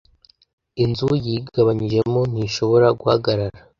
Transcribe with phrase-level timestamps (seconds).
[0.83, 3.57] Inzu yigabanyijemo ntishobora guhagarara.